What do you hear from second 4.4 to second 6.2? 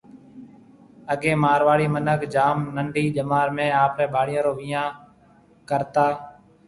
رو وڃان ڪرتا